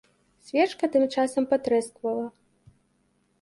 Свечка 0.45 0.85
тым 0.95 1.03
часам 1.15 1.43
патрэсквала. 1.51 2.25